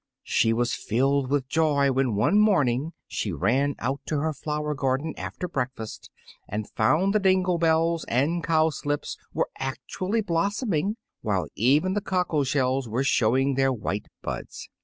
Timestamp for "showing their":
13.03-13.71